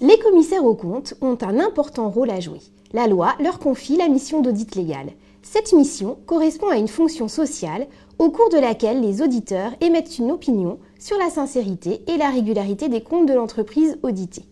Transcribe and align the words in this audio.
Les 0.00 0.18
commissaires 0.18 0.64
aux 0.64 0.74
comptes 0.74 1.14
ont 1.20 1.38
un 1.40 1.58
important 1.58 2.10
rôle 2.10 2.30
à 2.30 2.38
jouer. 2.38 2.60
La 2.92 3.06
loi 3.06 3.34
leur 3.40 3.58
confie 3.58 3.96
la 3.96 4.08
mission 4.08 4.40
d'audit 4.42 4.74
légal. 4.74 5.08
Cette 5.42 5.72
mission 5.72 6.18
correspond 6.26 6.68
à 6.68 6.76
une 6.76 6.88
fonction 6.88 7.28
sociale 7.28 7.86
au 8.18 8.30
cours 8.30 8.50
de 8.50 8.58
laquelle 8.58 9.00
les 9.00 9.22
auditeurs 9.22 9.72
émettent 9.80 10.18
une 10.18 10.30
opinion 10.30 10.78
sur 10.98 11.16
la 11.18 11.30
sincérité 11.30 12.02
et 12.08 12.16
la 12.16 12.30
régularité 12.30 12.88
des 12.88 13.02
comptes 13.02 13.28
de 13.28 13.34
l'entreprise 13.34 13.98
auditée. 14.02 14.44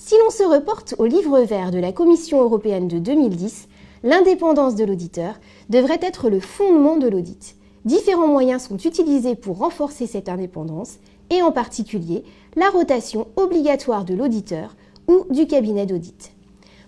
Si 0.00 0.14
l'on 0.22 0.30
se 0.30 0.44
reporte 0.44 0.94
au 0.98 1.06
livre 1.06 1.40
vert 1.40 1.72
de 1.72 1.80
la 1.80 1.90
Commission 1.90 2.40
européenne 2.40 2.86
de 2.86 3.00
2010, 3.00 3.66
l'indépendance 4.04 4.76
de 4.76 4.84
l'auditeur 4.84 5.34
devrait 5.70 5.98
être 6.00 6.30
le 6.30 6.38
fondement 6.38 6.98
de 6.98 7.08
l'audit. 7.08 7.56
Différents 7.84 8.28
moyens 8.28 8.68
sont 8.68 8.76
utilisés 8.76 9.34
pour 9.34 9.58
renforcer 9.58 10.06
cette 10.06 10.28
indépendance 10.28 10.98
et 11.30 11.42
en 11.42 11.50
particulier 11.50 12.22
la 12.54 12.70
rotation 12.70 13.26
obligatoire 13.34 14.04
de 14.04 14.14
l'auditeur 14.14 14.76
ou 15.08 15.26
du 15.30 15.48
cabinet 15.48 15.84
d'audit. 15.84 16.30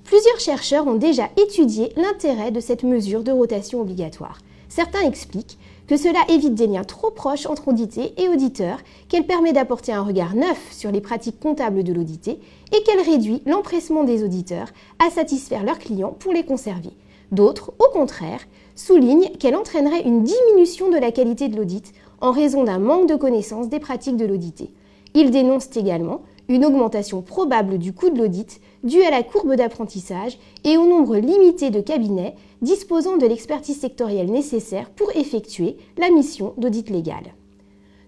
Plusieurs 0.05 0.39
chercheurs 0.39 0.87
ont 0.87 0.95
déjà 0.95 1.31
étudié 1.37 1.93
l'intérêt 1.97 2.53
de 2.53 2.61
cette 2.61 2.85
mesure 2.85 3.25
de 3.25 3.33
rotation 3.33 3.81
obligatoire. 3.81 4.39
Certains 4.69 5.03
expliquent 5.03 5.59
que 5.91 5.97
cela 5.97 6.21
évite 6.29 6.55
des 6.55 6.69
liens 6.69 6.85
trop 6.85 7.11
proches 7.11 7.47
entre 7.47 7.67
audité 7.67 8.15
et 8.17 8.29
auditeur, 8.29 8.79
qu'elle 9.09 9.27
permet 9.27 9.53
d'apporter 9.53 9.93
un 9.93 10.05
regard 10.05 10.37
neuf 10.37 10.69
sur 10.71 10.93
les 10.93 11.01
pratiques 11.01 11.41
comptables 11.41 11.83
de 11.83 11.93
l'audité 11.93 12.39
et 12.73 12.85
qu'elle 12.85 13.01
réduit 13.01 13.43
l'empressement 13.45 14.05
des 14.05 14.23
auditeurs 14.23 14.69
à 15.05 15.11
satisfaire 15.11 15.65
leurs 15.65 15.81
clients 15.81 16.15
pour 16.17 16.33
les 16.33 16.45
conserver. 16.45 16.91
D'autres, 17.33 17.73
au 17.81 17.91
contraire, 17.93 18.39
soulignent 18.77 19.33
qu'elle 19.41 19.57
entraînerait 19.57 20.03
une 20.03 20.23
diminution 20.23 20.91
de 20.91 20.97
la 20.97 21.11
qualité 21.11 21.49
de 21.49 21.57
l'audit 21.57 21.93
en 22.21 22.31
raison 22.31 22.63
d'un 22.63 22.79
manque 22.79 23.09
de 23.09 23.17
connaissance 23.17 23.69
des 23.69 23.81
pratiques 23.81 24.17
de 24.17 24.27
l'audité. 24.27 24.71
Ils 25.15 25.33
dénoncent 25.33 25.77
également 25.77 26.21
une 26.51 26.65
augmentation 26.65 27.23
probable 27.23 27.79
du 27.79 27.93
coût 27.93 28.11
de 28.11 28.19
l'audit 28.19 28.61
due 28.83 29.03
à 29.03 29.11
la 29.11 29.23
courbe 29.23 29.55
d'apprentissage 29.55 30.37
et 30.65 30.77
au 30.77 30.85
nombre 30.85 31.17
limité 31.17 31.71
de 31.71 31.81
cabinets 31.81 32.35
disposant 32.61 33.17
de 33.17 33.27
l'expertise 33.27 33.79
sectorielle 33.79 34.33
nécessaire 34.33 34.91
pour 34.91 35.15
effectuer 35.15 35.77
la 35.97 36.11
mission 36.11 36.53
d'audit 36.59 36.91
légal. 36.91 37.23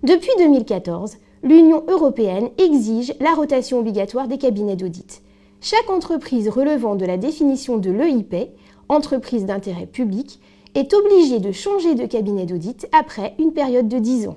Depuis 0.02 0.32
2014, 0.38 1.18
l'Union 1.44 1.84
européenne 1.86 2.48
exige 2.58 3.14
la 3.20 3.32
rotation 3.32 3.78
obligatoire 3.78 4.26
des 4.26 4.38
cabinets 4.38 4.74
d'audit. 4.74 5.22
Chaque 5.60 5.88
entreprise 5.88 6.48
relevant 6.48 6.96
de 6.96 7.06
la 7.06 7.18
définition 7.18 7.78
de 7.78 7.92
l'EIP, 7.92 8.50
entreprise 8.88 9.46
d'intérêt 9.46 9.86
public, 9.86 10.40
est 10.74 10.92
obligée 10.94 11.38
de 11.38 11.52
changer 11.52 11.94
de 11.94 12.06
cabinet 12.06 12.46
d'audit 12.46 12.88
après 12.90 13.36
une 13.38 13.52
période 13.52 13.86
de 13.86 14.00
10 14.00 14.26
ans. 14.26 14.36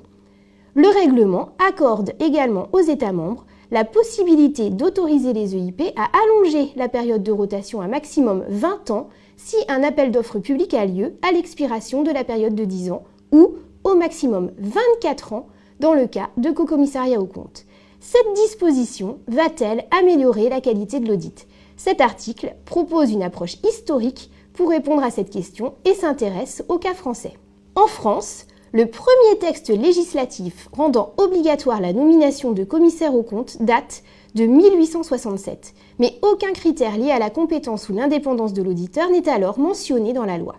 Le 0.75 0.89
règlement 0.89 1.49
accorde 1.67 2.11
également 2.19 2.67
aux 2.71 2.81
États 2.81 3.13
membres 3.13 3.45
la 3.71 3.83
possibilité 3.85 4.69
d'autoriser 4.69 5.33
les 5.33 5.55
EIP 5.55 5.93
à 5.95 6.09
allonger 6.23 6.71
la 6.75 6.89
période 6.89 7.23
de 7.23 7.31
rotation 7.31 7.81
à 7.81 7.87
maximum 7.87 8.43
20 8.49 8.91
ans 8.91 9.09
si 9.37 9.57
un 9.67 9.83
appel 9.83 10.11
d'offres 10.11 10.39
public 10.39 10.73
a 10.73 10.85
lieu 10.85 11.15
à 11.21 11.31
l'expiration 11.31 12.03
de 12.03 12.11
la 12.11 12.23
période 12.23 12.55
de 12.55 12.65
10 12.65 12.91
ans 12.91 13.03
ou 13.31 13.55
au 13.83 13.95
maximum 13.95 14.51
24 14.57 15.33
ans 15.33 15.47
dans 15.79 15.93
le 15.93 16.07
cas 16.07 16.29
de 16.37 16.51
co-commissariat 16.51 17.19
au 17.19 17.25
compte. 17.25 17.65
Cette 17.99 18.33
disposition 18.35 19.19
va-t-elle 19.27 19.85
améliorer 19.91 20.49
la 20.49 20.61
qualité 20.61 20.99
de 20.99 21.07
l'audit? 21.07 21.47
Cet 21.77 22.01
article 22.01 22.55
propose 22.65 23.11
une 23.11 23.23
approche 23.23 23.57
historique 23.67 24.29
pour 24.53 24.69
répondre 24.69 25.03
à 25.03 25.11
cette 25.11 25.29
question 25.29 25.73
et 25.85 25.93
s'intéresse 25.93 26.63
au 26.69 26.77
cas 26.77 26.93
français. 26.93 27.33
En 27.75 27.87
France, 27.87 28.45
le 28.75 28.87
premier 28.87 29.39
texte 29.39 29.69
législatif 29.69 30.67
rendant 30.73 31.13
obligatoire 31.15 31.79
la 31.79 31.93
nomination 31.93 32.51
de 32.51 32.65
commissaire 32.65 33.15
aux 33.15 33.23
comptes 33.23 33.61
date 33.61 34.03
de 34.35 34.45
1867, 34.45 35.73
mais 35.97 36.19
aucun 36.21 36.51
critère 36.51 36.97
lié 36.97 37.11
à 37.11 37.17
la 37.19 37.29
compétence 37.29 37.87
ou 37.87 37.93
l'indépendance 37.93 38.51
de 38.51 38.61
l'auditeur 38.61 39.09
n'est 39.09 39.29
alors 39.29 39.59
mentionné 39.59 40.11
dans 40.11 40.25
la 40.25 40.37
loi. 40.37 40.57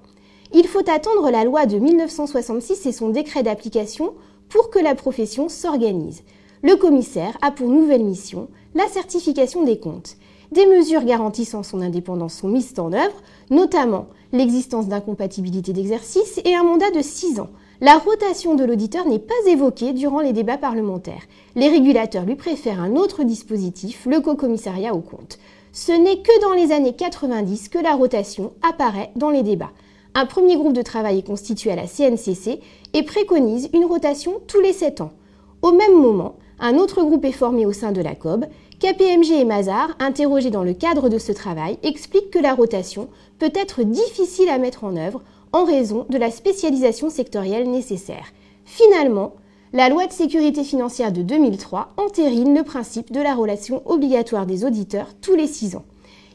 Il 0.54 0.66
faut 0.66 0.88
attendre 0.88 1.30
la 1.30 1.44
loi 1.44 1.66
de 1.66 1.78
1966 1.78 2.86
et 2.86 2.92
son 2.92 3.10
décret 3.10 3.42
d'application 3.42 4.14
pour 4.48 4.70
que 4.70 4.78
la 4.78 4.94
profession 4.94 5.50
s'organise. 5.50 6.22
Le 6.62 6.76
commissaire 6.76 7.36
a 7.42 7.50
pour 7.50 7.68
nouvelle 7.68 8.04
mission 8.04 8.48
la 8.74 8.88
certification 8.88 9.62
des 9.62 9.78
comptes. 9.78 10.16
Des 10.52 10.64
mesures 10.64 11.04
garantissant 11.04 11.62
son 11.62 11.82
indépendance 11.82 12.36
sont 12.36 12.48
mises 12.48 12.72
en 12.78 12.94
œuvre, 12.94 13.22
notamment 13.50 14.06
l'existence 14.32 14.88
d'incompatibilité 14.88 15.74
d'exercice 15.74 16.40
et 16.46 16.54
un 16.54 16.64
mandat 16.64 16.90
de 16.92 17.02
6 17.02 17.40
ans. 17.40 17.50
La 17.82 17.98
rotation 17.98 18.54
de 18.54 18.64
l'auditeur 18.64 19.06
n'est 19.06 19.18
pas 19.18 19.34
évoquée 19.46 19.92
durant 19.92 20.20
les 20.20 20.32
débats 20.32 20.56
parlementaires. 20.56 21.26
Les 21.56 21.68
régulateurs 21.68 22.24
lui 22.24 22.34
préfèrent 22.34 22.80
un 22.80 22.96
autre 22.96 23.22
dispositif, 23.22 24.06
le 24.06 24.20
co-commissariat 24.20 24.94
au 24.94 25.00
compte. 25.00 25.38
Ce 25.72 25.92
n'est 25.92 26.22
que 26.22 26.40
dans 26.40 26.54
les 26.54 26.72
années 26.72 26.94
90 26.94 27.68
que 27.68 27.78
la 27.78 27.94
rotation 27.94 28.54
apparaît 28.66 29.10
dans 29.14 29.28
les 29.28 29.42
débats. 29.42 29.72
Un 30.14 30.24
premier 30.24 30.56
groupe 30.56 30.72
de 30.72 30.80
travail 30.80 31.18
est 31.18 31.26
constitué 31.26 31.70
à 31.70 31.76
la 31.76 31.86
CNCC 31.86 32.60
et 32.94 33.02
préconise 33.02 33.68
une 33.74 33.84
rotation 33.84 34.40
tous 34.46 34.60
les 34.60 34.72
7 34.72 35.02
ans. 35.02 35.12
Au 35.60 35.72
même 35.72 36.00
moment, 36.00 36.36
un 36.58 36.76
autre 36.76 37.02
groupe 37.02 37.26
est 37.26 37.32
formé 37.32 37.66
au 37.66 37.74
sein 37.74 37.92
de 37.92 38.00
la 38.00 38.14
COB. 38.14 38.46
KPMG 38.80 39.32
et 39.32 39.44
Mazar, 39.44 39.90
interrogés 39.98 40.50
dans 40.50 40.64
le 40.64 40.72
cadre 40.72 41.10
de 41.10 41.18
ce 41.18 41.32
travail, 41.32 41.78
expliquent 41.82 42.30
que 42.30 42.38
la 42.38 42.54
rotation 42.54 43.08
peut 43.38 43.52
être 43.54 43.82
difficile 43.82 44.48
à 44.48 44.56
mettre 44.56 44.84
en 44.84 44.96
œuvre 44.96 45.20
en 45.56 45.64
raison 45.64 46.04
de 46.10 46.18
la 46.18 46.30
spécialisation 46.30 47.08
sectorielle 47.08 47.70
nécessaire. 47.70 48.26
Finalement, 48.66 49.36
la 49.72 49.88
loi 49.88 50.06
de 50.06 50.12
sécurité 50.12 50.64
financière 50.64 51.12
de 51.12 51.22
2003 51.22 51.94
entérine 51.96 52.54
le 52.54 52.62
principe 52.62 53.10
de 53.10 53.22
la 53.22 53.34
relation 53.34 53.80
obligatoire 53.86 54.44
des 54.44 54.66
auditeurs 54.66 55.14
tous 55.22 55.34
les 55.34 55.46
six 55.46 55.74
ans. 55.74 55.86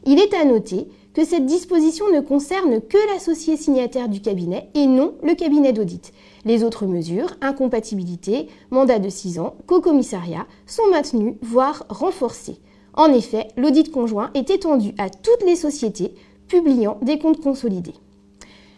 Il 0.08 0.20
est 0.20 0.34
à 0.34 0.44
noter 0.44 0.88
que 1.14 1.24
cette 1.24 1.46
disposition 1.46 2.06
ne 2.12 2.20
concerne 2.20 2.82
que 2.82 2.98
l'associé 3.14 3.58
signataire 3.58 4.10
du 4.10 4.22
cabinet 4.22 4.70
et 4.74 4.88
non 4.88 5.14
le 5.22 5.36
cabinet 5.36 5.72
d'audit. 5.72 6.14
Les 6.44 6.64
autres 6.64 6.88
mesures, 6.88 7.36
incompatibilité, 7.42 8.48
mandat 8.72 8.98
de 8.98 9.10
6 9.10 9.38
ans, 9.38 9.54
co-commissariat, 9.68 10.48
sont 10.66 10.88
maintenues, 10.90 11.38
voire 11.44 11.86
renforcées. 11.90 12.58
En 12.96 13.14
effet, 13.14 13.50
l'audit 13.56 13.92
conjoint 13.92 14.32
est 14.34 14.50
étendu 14.50 14.96
à 14.98 15.12
toutes 15.12 15.44
les 15.46 15.56
sociétés 15.56 16.16
publiant 16.48 16.98
des 17.04 17.20
comptes 17.20 17.40
consolidés. 17.40 17.94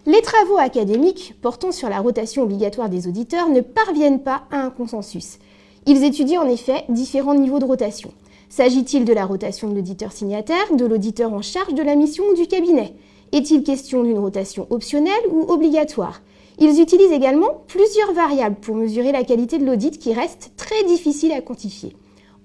Les 0.06 0.22
travaux 0.22 0.58
académiques 0.58 1.34
portant 1.42 1.72
sur 1.72 1.88
la 1.88 2.02
rotation 2.02 2.44
obligatoire 2.44 2.90
des 2.90 3.08
auditeurs 3.08 3.48
ne 3.48 3.62
parviennent 3.62 4.22
pas 4.22 4.44
à 4.52 4.58
un 4.58 4.70
consensus. 4.70 5.40
Ils 5.86 6.04
étudient 6.04 6.42
en 6.42 6.50
effet 6.50 6.84
différents 6.90 7.36
niveaux 7.36 7.60
de 7.60 7.66
rotation. 7.66 8.12
S'agit-il 8.50 9.06
de 9.06 9.14
la 9.14 9.26
rotation 9.26 9.70
de 9.70 9.76
l'auditeur 9.76 10.12
signataire, 10.12 10.76
de 10.76 10.86
l'auditeur 10.86 11.34
en 11.34 11.42
charge 11.42 11.74
de 11.74 11.82
la 11.82 11.96
mission 11.96 12.26
ou 12.30 12.36
du 12.36 12.48
cabinet? 12.48 12.96
Est-il 13.32 13.64
question 13.64 14.04
d'une 14.04 14.20
rotation 14.20 14.68
optionnelle 14.72 15.24
ou 15.32 15.50
obligatoire? 15.50 16.22
Ils 16.60 16.82
utilisent 16.82 17.14
également 17.14 17.64
plusieurs 17.68 18.12
variables 18.12 18.58
pour 18.58 18.76
mesurer 18.76 19.14
la 19.14 19.24
qualité 19.24 19.58
de 19.58 19.66
l'audit 19.66 19.98
qui 19.98 20.14
reste 20.14 20.52
très 20.58 20.84
difficile 20.84 21.32
à 21.32 21.40
quantifier. 21.40 21.96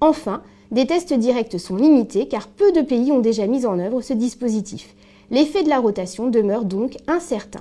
Enfin, 0.00 0.42
des 0.70 0.86
tests 0.86 1.12
directs 1.12 1.58
sont 1.58 1.74
limités 1.74 2.28
car 2.28 2.46
peu 2.46 2.70
de 2.70 2.82
pays 2.82 3.10
ont 3.10 3.18
déjà 3.18 3.48
mis 3.48 3.66
en 3.66 3.80
œuvre 3.80 4.00
ce 4.00 4.12
dispositif. 4.12 4.94
L'effet 5.30 5.62
de 5.62 5.68
la 5.68 5.78
rotation 5.78 6.28
demeure 6.28 6.64
donc 6.64 6.96
incertain. 7.06 7.60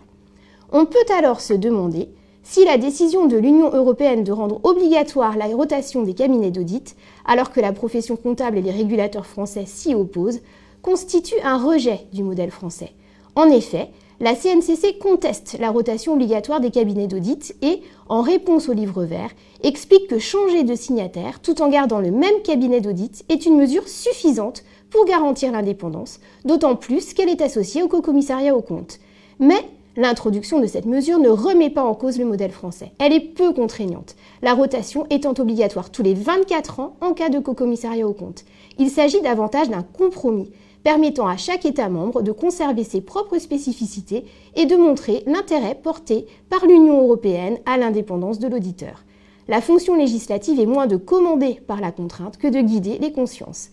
On 0.72 0.86
peut 0.86 0.98
alors 1.18 1.42
se 1.42 1.54
demander 1.54 2.10
si 2.44 2.64
la 2.64 2.78
décision 2.78 3.26
de 3.26 3.36
l'Union 3.36 3.74
européenne 3.74 4.24
de 4.24 4.32
rendre 4.32 4.62
obligatoire 4.64 5.36
la 5.36 5.48
rotation 5.48 6.04
des 6.04 6.14
cabinets 6.14 6.52
d'audit, 6.52 6.96
alors 7.26 7.52
que 7.52 7.60
la 7.60 7.74
profession 7.74 8.16
comptable 8.16 8.58
et 8.58 8.62
les 8.62 8.72
régulateurs 8.72 9.26
français 9.26 9.66
s'y 9.66 9.94
opposent, 9.94 10.40
constitue 10.82 11.40
un 11.44 11.58
rejet 11.58 12.00
du 12.14 12.24
modèle 12.24 12.52
français. 12.52 12.94
En 13.36 13.50
effet, 13.50 13.90
la 14.22 14.34
CNCC 14.34 14.98
conteste 14.98 15.58
la 15.60 15.70
rotation 15.70 16.14
obligatoire 16.14 16.62
des 16.62 16.72
cabinets 16.72 17.08
d'audit 17.08 17.54
et, 17.62 17.82
en 18.08 18.22
réponse 18.22 18.70
au 18.70 18.74
livre 18.74 19.04
vert, 19.04 19.30
explique 19.62 20.08
que 20.08 20.18
changer 20.18 20.64
de 20.64 20.74
signataire 20.74 21.42
tout 21.42 21.62
en 21.62 21.70
gardant 21.70 22.00
le 22.00 22.12
même 22.12 22.42
cabinet 22.44 22.80
d'audit 22.80 23.26
est 23.30 23.46
une 23.46 23.58
mesure 23.58 23.88
suffisante 23.88 24.64
pour 24.90 25.06
garantir 25.06 25.52
l'indépendance, 25.52 26.20
d'autant 26.46 26.76
plus 26.76 27.14
qu'elle 27.14 27.30
est 27.30 27.42
associée 27.42 27.84
au 27.84 27.88
co-commissariat 27.88 28.56
au 28.56 28.62
compte. 28.62 29.00
Mais 29.40 29.64
l'introduction 29.96 30.60
de 30.60 30.68
cette 30.68 30.86
mesure 30.86 31.20
ne 31.20 31.30
remet 31.30 31.70
pas 31.70 31.84
en 31.84 31.94
cause 31.94 32.20
le 32.20 32.26
modèle 32.26 32.52
français. 32.52 32.92
Elle 33.00 33.14
est 33.14 33.20
peu 33.20 33.52
contraignante, 33.54 34.16
la 34.42 34.54
rotation 34.54 35.06
étant 35.10 35.34
obligatoire 35.38 35.90
tous 35.90 36.04
les 36.04 36.14
24 36.14 36.80
ans 36.80 36.96
en 37.02 37.14
cas 37.14 37.30
de 37.30 37.40
co-commissariat 37.40 38.08
au 38.08 38.14
compte. 38.14 38.46
Il 38.78 38.90
s'agit 38.90 39.22
davantage 39.22 39.70
d'un 39.70 39.84
compromis 39.84 40.52
permettant 40.84 41.28
à 41.28 41.36
chaque 41.36 41.66
État 41.66 41.90
membre 41.90 42.22
de 42.22 42.32
conserver 42.32 42.86
ses 42.86 43.02
propres 43.02 43.40
spécificités 43.40 44.24
et 44.56 44.66
de 44.66 44.78
montrer 44.78 45.24
l'intérêt 45.26 45.76
porté 45.76 46.28
par 46.50 46.66
l'Union 46.66 47.02
européenne 47.02 47.58
à 47.66 47.78
l'indépendance 47.78 48.40
de 48.40 48.48
l'auditeur. 48.48 49.04
La 49.50 49.60
fonction 49.60 49.96
législative 49.96 50.60
est 50.60 50.66
moins 50.66 50.88
de 50.88 50.96
commander 50.96 51.60
par 51.68 51.82
la 51.82 51.92
contrainte 51.92 52.38
que 52.38 52.48
de 52.48 52.62
guider 52.62 53.00
les 53.00 53.12
consciences. 53.12 53.70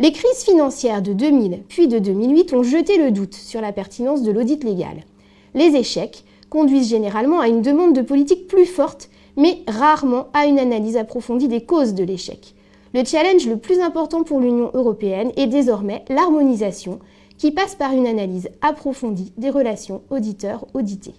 Les 0.00 0.12
crises 0.12 0.44
financières 0.44 1.02
de 1.02 1.12
2000 1.12 1.62
puis 1.68 1.86
de 1.86 1.98
2008 1.98 2.54
ont 2.54 2.62
jeté 2.62 2.96
le 2.96 3.10
doute 3.10 3.34
sur 3.34 3.60
la 3.60 3.70
pertinence 3.70 4.22
de 4.22 4.32
l'audit 4.32 4.64
légal. 4.64 5.04
Les 5.54 5.76
échecs 5.76 6.24
conduisent 6.48 6.88
généralement 6.88 7.38
à 7.38 7.48
une 7.48 7.60
demande 7.60 7.94
de 7.94 8.00
politique 8.00 8.48
plus 8.48 8.64
forte, 8.64 9.10
mais 9.36 9.58
rarement 9.68 10.28
à 10.32 10.46
une 10.46 10.58
analyse 10.58 10.96
approfondie 10.96 11.48
des 11.48 11.66
causes 11.66 11.92
de 11.92 12.02
l'échec. 12.02 12.54
Le 12.94 13.04
challenge 13.04 13.46
le 13.46 13.58
plus 13.58 13.78
important 13.80 14.22
pour 14.22 14.40
l'Union 14.40 14.70
européenne 14.72 15.32
est 15.36 15.46
désormais 15.46 16.02
l'harmonisation, 16.08 16.98
qui 17.36 17.50
passe 17.50 17.74
par 17.74 17.92
une 17.92 18.06
analyse 18.06 18.48
approfondie 18.62 19.34
des 19.36 19.50
relations 19.50 20.00
auditeurs-audités. 20.08 21.14